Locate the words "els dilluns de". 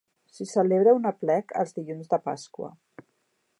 1.63-2.21